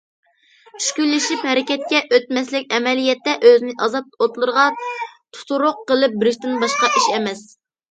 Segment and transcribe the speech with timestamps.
[0.77, 7.49] چۈشكۈنلىشىپ ھەرىكەتكە ئۆتمەسلىك ئەمەلىيەتتە ئۆزىنى ئازاب ئوتلىرىغا تۇتۇرۇق قىلىپ بېرىشتىن باشقا ئىش ئەمەس.